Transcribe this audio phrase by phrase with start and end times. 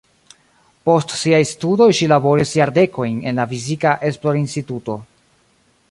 [0.89, 4.99] Post siaj studoj ŝi laboris jardekojn en la fizika esplorinstituto.